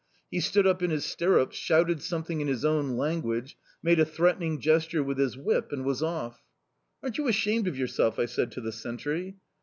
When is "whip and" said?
5.37-5.85